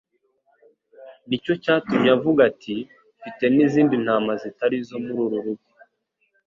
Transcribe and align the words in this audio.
nicyo 1.27 1.53
cyatumye 1.63 2.09
avuga 2.17 2.41
ati: 2.51 2.75
«Mfite 3.17 3.45
n'izindi 3.55 3.95
ntama 4.03 4.31
zitari 4.41 4.75
izo 4.81 4.95
muri 5.03 5.13
uru 5.25 5.37
rugo; 5.45 5.69